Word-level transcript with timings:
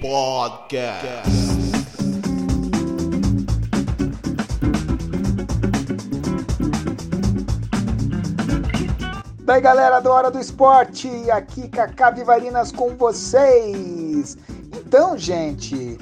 Podcast. 0.00 1.30
Daí 9.44 9.60
galera 9.60 10.00
do 10.00 10.08
Hora 10.08 10.30
do 10.30 10.40
Esporte, 10.40 11.30
aqui 11.30 11.68
Cacá 11.68 12.10
Vivarinas 12.10 12.72
com 12.72 12.96
vocês. 12.96 14.38
Então, 14.74 15.18
gente, 15.18 15.98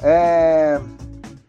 é... 0.00 0.80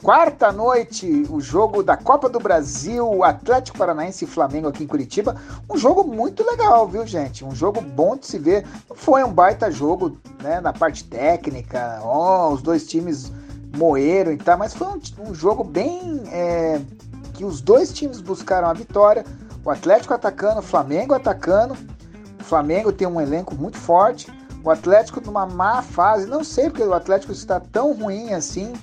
quarta 0.01 0.51
noite, 0.51 1.27
o 1.29 1.39
jogo 1.39 1.83
da 1.83 1.95
Copa 1.95 2.27
do 2.27 2.39
Brasil, 2.39 3.23
Atlético 3.23 3.77
Paranaense 3.77 4.25
e 4.25 4.27
Flamengo 4.27 4.67
aqui 4.67 4.83
em 4.85 4.87
Curitiba. 4.87 5.35
Um 5.69 5.77
jogo 5.77 6.03
muito 6.03 6.43
legal, 6.43 6.87
viu, 6.87 7.05
gente? 7.05 7.45
Um 7.45 7.53
jogo 7.53 7.79
bom 7.79 8.17
de 8.17 8.25
se 8.25 8.39
ver. 8.39 8.65
Foi 8.95 9.23
um 9.23 9.31
baita 9.31 9.69
jogo, 9.69 10.17
né, 10.41 10.59
na 10.59 10.73
parte 10.73 11.03
técnica. 11.03 11.99
Oh, 12.03 12.49
os 12.49 12.61
dois 12.61 12.87
times 12.87 13.31
moeram 13.75 14.31
e 14.31 14.37
tal, 14.37 14.57
mas 14.57 14.73
foi 14.73 14.87
um, 14.87 15.29
um 15.29 15.33
jogo 15.33 15.63
bem 15.63 16.23
é... 16.27 16.81
que 17.33 17.45
os 17.45 17.61
dois 17.61 17.93
times 17.93 18.21
buscaram 18.21 18.67
a 18.67 18.73
vitória. 18.73 19.25
O 19.63 19.69
Atlético 19.69 20.13
atacando, 20.13 20.59
o 20.59 20.63
Flamengo 20.63 21.13
atacando. 21.13 21.75
O 22.39 22.43
Flamengo 22.43 22.91
tem 22.91 23.07
um 23.07 23.21
elenco 23.21 23.55
muito 23.55 23.77
forte. 23.77 24.31
O 24.63 24.69
Atlético 24.69 25.21
numa 25.21 25.45
má 25.45 25.81
fase. 25.81 26.25
Não 26.25 26.43
sei 26.43 26.69
porque 26.69 26.83
o 26.83 26.93
Atlético 26.93 27.31
está 27.31 27.59
tão 27.59 27.93
ruim 27.93 28.33
assim. 28.33 28.73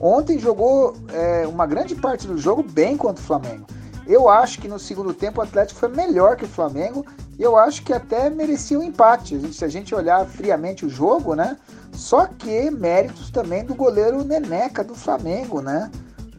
Ontem 0.00 0.38
jogou 0.38 0.96
é, 1.12 1.46
uma 1.46 1.66
grande 1.66 1.94
parte 1.94 2.26
do 2.26 2.38
jogo 2.38 2.62
bem 2.62 2.96
contra 2.96 3.22
o 3.22 3.26
Flamengo. 3.26 3.66
Eu 4.10 4.28
acho 4.28 4.60
que 4.60 4.66
no 4.66 4.76
segundo 4.76 5.14
tempo 5.14 5.40
o 5.40 5.44
Atlético 5.44 5.78
foi 5.78 5.88
melhor 5.88 6.34
que 6.34 6.44
o 6.44 6.48
Flamengo. 6.48 7.06
E 7.38 7.42
eu 7.42 7.56
acho 7.56 7.84
que 7.84 7.92
até 7.92 8.28
merecia 8.28 8.76
um 8.76 8.82
empate. 8.82 9.54
Se 9.54 9.64
a 9.64 9.68
gente 9.68 9.94
olhar 9.94 10.26
friamente 10.26 10.84
o 10.84 10.90
jogo, 10.90 11.36
né? 11.36 11.56
Só 11.92 12.26
que 12.26 12.70
méritos 12.72 13.30
também 13.30 13.64
do 13.64 13.72
goleiro 13.72 14.24
Neneca 14.24 14.82
do 14.82 14.96
Flamengo, 14.96 15.60
né? 15.60 15.90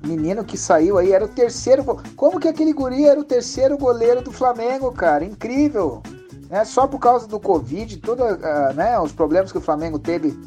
menino 0.04 0.44
que 0.44 0.58
saiu 0.58 0.98
aí 0.98 1.14
era 1.14 1.24
o 1.24 1.30
terceiro. 1.30 1.84
Como 2.16 2.40
que 2.40 2.48
aquele 2.50 2.74
guri 2.74 3.06
era 3.06 3.20
o 3.20 3.24
terceiro 3.24 3.78
goleiro 3.78 4.22
do 4.22 4.32
Flamengo, 4.32 4.92
cara? 4.92 5.24
Incrível! 5.24 6.02
Né? 6.50 6.66
Só 6.66 6.88
por 6.88 7.00
causa 7.00 7.26
do 7.26 7.40
Covid, 7.40 7.98
todos 8.00 8.26
uh, 8.26 8.40
ah, 8.44 8.74
né, 8.74 9.00
os 9.00 9.14
problemas 9.14 9.52
que 9.52 9.58
o 9.58 9.62
Flamengo 9.62 9.98
teve 9.98 10.38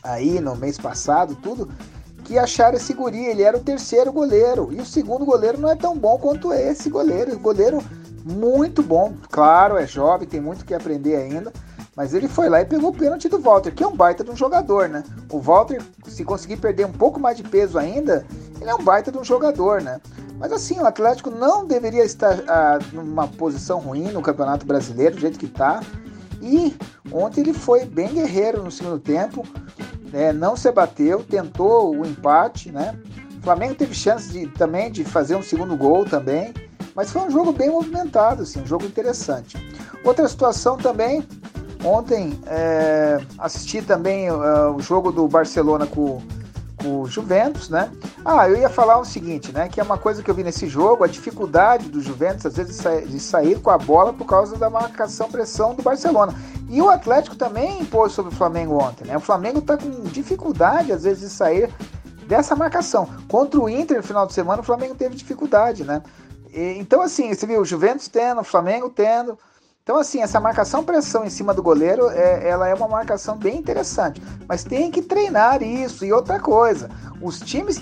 aí 0.00 0.38
no 0.38 0.54
mês 0.54 0.78
passado, 0.78 1.34
tudo, 1.42 1.68
que 2.26 2.38
acharam 2.38 2.76
esse 2.76 2.92
guri. 2.92 3.24
Ele 3.24 3.42
era 3.42 3.56
o 3.56 3.60
terceiro 3.60 4.12
goleiro. 4.12 4.68
E 4.72 4.80
o 4.80 4.84
segundo 4.84 5.24
goleiro 5.24 5.58
não 5.58 5.70
é 5.70 5.76
tão 5.76 5.96
bom 5.96 6.18
quanto 6.18 6.52
esse 6.52 6.90
goleiro. 6.90 7.34
O 7.34 7.38
goleiro 7.38 7.82
muito 8.24 8.82
bom. 8.82 9.14
Claro, 9.30 9.76
é 9.76 9.86
jovem, 9.86 10.26
tem 10.26 10.40
muito 10.40 10.64
que 10.64 10.74
aprender 10.74 11.14
ainda. 11.14 11.52
Mas 11.94 12.12
ele 12.12 12.28
foi 12.28 12.48
lá 12.48 12.60
e 12.60 12.66
pegou 12.66 12.90
o 12.90 12.92
pênalti 12.92 13.28
do 13.28 13.38
Walter, 13.38 13.72
que 13.74 13.82
é 13.82 13.86
um 13.86 13.96
baita 13.96 14.22
de 14.22 14.30
um 14.30 14.36
jogador, 14.36 14.88
né? 14.88 15.02
O 15.30 15.40
Walter, 15.40 15.80
se 16.06 16.24
conseguir 16.24 16.58
perder 16.58 16.84
um 16.84 16.92
pouco 16.92 17.18
mais 17.18 17.38
de 17.38 17.42
peso 17.42 17.78
ainda, 17.78 18.26
ele 18.60 18.68
é 18.68 18.74
um 18.74 18.82
baita 18.82 19.10
de 19.10 19.16
um 19.16 19.24
jogador, 19.24 19.80
né? 19.80 19.98
Mas 20.38 20.52
assim, 20.52 20.78
o 20.78 20.84
Atlético 20.84 21.30
não 21.30 21.64
deveria 21.64 22.04
estar 22.04 22.38
ah, 22.48 22.78
numa 22.92 23.26
posição 23.26 23.78
ruim 23.78 24.12
no 24.12 24.20
Campeonato 24.20 24.66
Brasileiro, 24.66 25.14
do 25.14 25.20
jeito 25.20 25.38
que 25.38 25.46
está. 25.46 25.80
E 26.42 26.76
ontem 27.10 27.40
ele 27.40 27.54
foi 27.54 27.86
bem 27.86 28.12
guerreiro 28.12 28.62
no 28.62 28.70
segundo 28.70 28.98
tempo, 28.98 29.42
né? 30.16 30.32
não 30.32 30.56
se 30.56 30.68
abateu, 30.68 31.22
tentou 31.22 31.96
o 31.96 32.06
empate, 32.06 32.72
né? 32.72 32.98
O 33.38 33.42
Flamengo 33.42 33.74
teve 33.74 33.94
chance 33.94 34.30
de, 34.30 34.46
também 34.48 34.90
de 34.90 35.04
fazer 35.04 35.36
um 35.36 35.42
segundo 35.42 35.76
gol 35.76 36.04
também, 36.04 36.52
mas 36.94 37.12
foi 37.12 37.22
um 37.22 37.30
jogo 37.30 37.52
bem 37.52 37.70
movimentado, 37.70 38.42
assim, 38.42 38.60
um 38.60 38.66
jogo 38.66 38.86
interessante. 38.86 39.56
Outra 40.04 40.26
situação 40.26 40.76
também, 40.76 41.24
Ontem 41.84 42.38
é, 42.46 43.18
assisti 43.38 43.82
também 43.82 44.30
uh, 44.30 44.74
o 44.74 44.80
jogo 44.80 45.12
do 45.12 45.28
Barcelona 45.28 45.86
com 45.86 46.20
o 46.86 47.06
Juventus, 47.06 47.68
né? 47.68 47.90
Ah, 48.24 48.48
eu 48.48 48.56
ia 48.56 48.68
falar 48.68 48.98
o 48.98 49.04
seguinte, 49.04 49.52
né? 49.52 49.68
Que 49.68 49.80
é 49.80 49.82
uma 49.82 49.98
coisa 49.98 50.22
que 50.22 50.30
eu 50.30 50.34
vi 50.34 50.44
nesse 50.44 50.66
jogo, 50.66 51.04
a 51.04 51.06
dificuldade 51.06 51.88
do 51.88 52.00
Juventus, 52.00 52.46
às 52.46 52.56
vezes, 52.56 52.82
de 53.08 53.20
sair 53.20 53.60
com 53.60 53.70
a 53.70 53.78
bola 53.78 54.12
por 54.12 54.26
causa 54.26 54.56
da 54.56 54.70
marcação-pressão 54.70 55.74
do 55.74 55.82
Barcelona. 55.82 56.34
E 56.68 56.80
o 56.80 56.88
Atlético 56.88 57.36
também 57.36 57.80
impôs 57.80 58.12
sobre 58.12 58.32
o 58.32 58.36
Flamengo 58.36 58.82
ontem, 58.82 59.06
né? 59.06 59.16
O 59.16 59.20
Flamengo 59.20 59.60
tá 59.60 59.76
com 59.76 59.90
dificuldade, 60.04 60.92
às 60.92 61.04
vezes, 61.04 61.20
de 61.20 61.28
sair 61.28 61.72
dessa 62.26 62.56
marcação. 62.56 63.08
Contra 63.28 63.60
o 63.60 63.68
Inter 63.68 63.98
no 63.98 64.02
final 64.02 64.26
de 64.26 64.32
semana, 64.32 64.60
o 64.60 64.64
Flamengo 64.64 64.94
teve 64.94 65.14
dificuldade, 65.14 65.84
né? 65.84 66.02
E, 66.52 66.78
então, 66.78 67.02
assim, 67.02 67.32
você 67.32 67.46
viu 67.46 67.60
o 67.60 67.64
Juventus 67.64 68.08
tendo, 68.08 68.40
o 68.40 68.44
Flamengo 68.44 68.88
tendo. 68.90 69.38
Então, 69.86 69.98
assim, 69.98 70.20
essa 70.20 70.40
marcação-pressão 70.40 71.24
em 71.24 71.30
cima 71.30 71.54
do 71.54 71.62
goleiro, 71.62 72.10
é, 72.10 72.48
ela 72.48 72.66
é 72.66 72.74
uma 72.74 72.88
marcação 72.88 73.36
bem 73.36 73.56
interessante. 73.56 74.20
Mas 74.48 74.64
tem 74.64 74.90
que 74.90 75.00
treinar 75.00 75.62
isso. 75.62 76.04
E 76.04 76.12
outra 76.12 76.40
coisa, 76.40 76.90
os 77.22 77.38
times. 77.38 77.80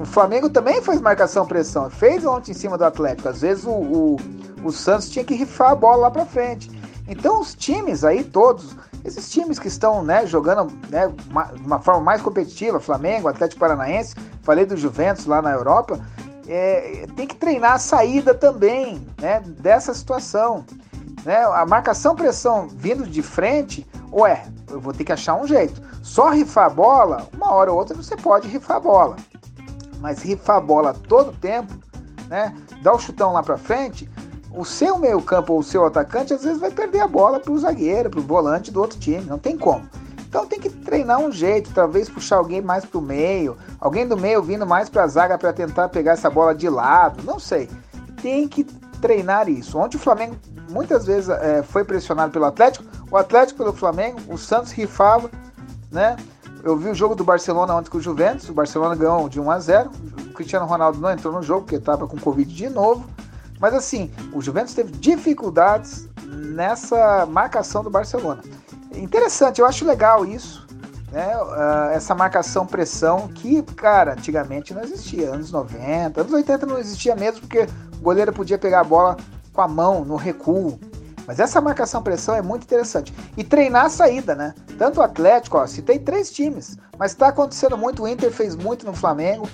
O, 0.00 0.06
Flamengo 0.06 0.48
também 0.48 0.80
fez 0.80 1.02
marcação-pressão. 1.02 1.90
Fez 1.90 2.24
ontem 2.24 2.52
em 2.52 2.54
cima 2.54 2.78
do 2.78 2.84
Atlético. 2.86 3.28
Às 3.28 3.42
vezes 3.42 3.64
o, 3.66 3.72
o, 3.72 4.16
o 4.64 4.72
Santos 4.72 5.10
tinha 5.10 5.22
que 5.22 5.34
rifar 5.34 5.72
a 5.72 5.74
bola 5.74 5.96
lá 5.96 6.10
para 6.10 6.24
frente. 6.24 6.70
Então, 7.06 7.42
os 7.42 7.54
times 7.54 8.04
aí, 8.04 8.24
todos, 8.24 8.74
esses 9.04 9.30
times 9.30 9.58
que 9.58 9.68
estão 9.68 10.02
né, 10.02 10.26
jogando 10.26 10.72
né, 10.88 11.12
uma, 11.28 11.44
de 11.44 11.60
uma 11.60 11.78
forma 11.78 12.00
mais 12.00 12.22
competitiva, 12.22 12.80
Flamengo, 12.80 13.28
Atlético 13.28 13.60
Paranaense, 13.60 14.14
falei 14.40 14.64
do 14.64 14.78
Juventus 14.78 15.26
lá 15.26 15.42
na 15.42 15.52
Europa, 15.52 16.00
é, 16.48 17.06
tem 17.14 17.26
que 17.26 17.36
treinar 17.36 17.74
a 17.74 17.78
saída 17.78 18.32
também 18.32 19.06
né, 19.20 19.40
dessa 19.40 19.92
situação 19.92 20.64
né? 21.28 21.44
A 21.44 21.66
marcação-pressão 21.66 22.68
vindo 22.68 23.06
de 23.06 23.20
frente, 23.20 23.86
ué, 24.10 24.46
eu 24.70 24.80
vou 24.80 24.94
ter 24.94 25.04
que 25.04 25.12
achar 25.12 25.34
um 25.34 25.46
jeito. 25.46 25.78
Só 26.02 26.30
rifar 26.30 26.64
a 26.64 26.70
bola, 26.70 27.28
uma 27.36 27.52
hora 27.52 27.70
ou 27.70 27.76
outra 27.76 27.94
você 27.94 28.16
pode 28.16 28.48
rifar 28.48 28.78
a 28.78 28.80
bola. 28.80 29.16
Mas 30.00 30.22
rifar 30.22 30.56
a 30.56 30.60
bola 30.60 30.94
todo 30.94 31.36
tempo, 31.38 31.74
né? 32.30 32.56
Dar 32.82 32.94
o 32.94 32.98
chutão 32.98 33.34
lá 33.34 33.42
para 33.42 33.58
frente, 33.58 34.08
o 34.50 34.64
seu 34.64 34.96
meio-campo 34.98 35.52
ou 35.52 35.58
o 35.58 35.62
seu 35.62 35.84
atacante 35.84 36.32
às 36.32 36.44
vezes 36.44 36.58
vai 36.58 36.70
perder 36.70 37.00
a 37.00 37.06
bola 37.06 37.38
para 37.38 37.52
o 37.52 37.58
zagueiro, 37.58 38.08
para 38.08 38.20
o 38.20 38.22
volante 38.22 38.70
do 38.70 38.80
outro 38.80 38.98
time, 38.98 39.26
não 39.26 39.38
tem 39.38 39.58
como. 39.58 39.86
Então 40.26 40.46
tem 40.46 40.58
que 40.58 40.70
treinar 40.70 41.20
um 41.20 41.30
jeito, 41.30 41.74
talvez 41.74 42.08
puxar 42.08 42.36
alguém 42.36 42.62
mais 42.62 42.86
para 42.86 42.98
o 42.98 43.02
meio, 43.02 43.54
alguém 43.78 44.08
do 44.08 44.16
meio 44.16 44.42
vindo 44.42 44.66
mais 44.66 44.88
para 44.88 45.04
a 45.04 45.06
zaga 45.06 45.36
para 45.36 45.52
tentar 45.52 45.90
pegar 45.90 46.12
essa 46.12 46.30
bola 46.30 46.54
de 46.54 46.70
lado, 46.70 47.22
não 47.22 47.38
sei. 47.38 47.68
Tem 48.22 48.48
que 48.48 48.66
treinar 49.00 49.48
isso. 49.48 49.78
Ontem 49.78 49.96
o 49.96 50.00
Flamengo 50.00 50.36
muitas 50.70 51.06
vezes 51.06 51.28
é, 51.28 51.62
foi 51.62 51.84
pressionado 51.84 52.32
pelo 52.32 52.44
Atlético, 52.44 52.84
o 53.10 53.16
Atlético 53.16 53.58
pelo 53.58 53.72
Flamengo, 53.72 54.20
o 54.28 54.36
Santos 54.36 54.72
rifava, 54.72 55.30
né? 55.90 56.16
Eu 56.62 56.76
vi 56.76 56.90
o 56.90 56.94
jogo 56.94 57.14
do 57.14 57.24
Barcelona 57.24 57.74
ontem 57.74 57.88
com 57.88 57.98
o 57.98 58.00
Juventus, 58.00 58.48
o 58.48 58.52
Barcelona 58.52 58.94
ganhou 58.94 59.28
de 59.28 59.40
1 59.40 59.50
a 59.50 59.58
0. 59.58 59.90
O 60.30 60.32
Cristiano 60.34 60.66
Ronaldo 60.66 60.98
não 60.98 61.10
entrou 61.10 61.32
no 61.32 61.42
jogo 61.42 61.62
porque 61.62 61.76
estava 61.76 62.06
com 62.06 62.18
Covid 62.18 62.52
de 62.52 62.68
novo. 62.68 63.08
Mas 63.60 63.74
assim, 63.74 64.10
o 64.32 64.40
Juventus 64.40 64.74
teve 64.74 64.92
dificuldades 64.92 66.08
nessa 66.24 67.26
marcação 67.26 67.82
do 67.82 67.90
Barcelona. 67.90 68.42
Interessante, 68.94 69.60
eu 69.60 69.66
acho 69.66 69.84
legal 69.86 70.26
isso, 70.26 70.66
né? 71.10 71.36
Uh, 71.36 71.90
essa 71.92 72.14
marcação 72.14 72.66
pressão 72.66 73.28
que, 73.28 73.62
cara, 73.62 74.12
antigamente 74.12 74.74
não 74.74 74.82
existia, 74.82 75.32
anos 75.32 75.50
90, 75.50 76.20
anos 76.20 76.32
80 76.32 76.66
não 76.66 76.78
existia 76.78 77.14
mesmo 77.14 77.40
porque 77.40 77.66
o 77.94 78.02
goleiro 78.02 78.32
podia 78.32 78.58
pegar 78.58 78.80
a 78.80 78.84
bola 78.84 79.16
com 79.52 79.60
a 79.60 79.68
mão 79.68 80.04
no 80.04 80.16
recuo. 80.16 80.78
Mas 81.26 81.38
essa 81.38 81.60
marcação-pressão 81.60 82.34
é 82.34 82.40
muito 82.40 82.62
interessante. 82.62 83.12
E 83.36 83.44
treinar 83.44 83.84
a 83.84 83.90
saída, 83.90 84.34
né? 84.34 84.54
Tanto 84.78 85.00
o 85.00 85.02
Atlético, 85.02 85.58
ó, 85.58 85.66
citei 85.66 85.98
três 85.98 86.30
times, 86.30 86.78
mas 86.98 87.12
está 87.12 87.28
acontecendo 87.28 87.76
muito. 87.76 88.02
O 88.02 88.08
Inter 88.08 88.30
fez 88.32 88.56
muito 88.56 88.86
no 88.86 88.94
Flamengo 88.94 89.46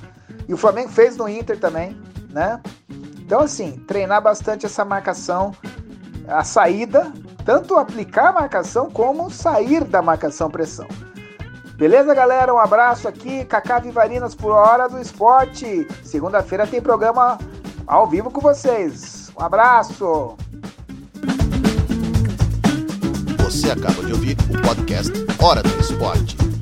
e 0.47 0.55
o 0.55 0.57
Flamengo 0.57 0.89
fez 0.91 1.17
no 1.17 1.29
Inter 1.29 1.59
também, 1.59 2.01
né? 2.31 2.61
Então, 3.19 3.41
assim, 3.41 3.73
treinar 3.89 4.23
bastante 4.23 4.67
essa 4.67 4.85
marcação, 4.85 5.53
a 6.29 6.45
saída, 6.45 7.13
tanto 7.45 7.77
aplicar 7.77 8.29
a 8.29 8.33
marcação 8.33 8.89
como 8.89 9.29
sair 9.29 9.83
da 9.83 10.01
marcação-pressão. 10.01 10.87
Beleza, 11.85 12.15
galera? 12.15 12.55
Um 12.55 12.59
abraço 12.59 13.07
aqui, 13.07 13.45
Cacá 13.45 13.79
Vivarinas 13.79 14.35
por 14.35 14.53
Hora 14.53 14.89
do 14.89 14.99
Esporte. 14.99 15.87
Segunda-feira 16.03 16.67
tem 16.67 16.81
programa 16.81 17.37
ao 17.87 18.07
vivo 18.07 18.31
com 18.31 18.41
vocês. 18.41 19.31
Um 19.39 19.45
abraço! 19.45 20.35
Você 23.37 23.71
acaba 23.71 24.03
de 24.03 24.15
ouvir 24.15 24.35
o 24.49 24.67
podcast 24.67 25.13
Hora 25.39 25.63
do 25.63 25.79
Esporte. 25.79 26.54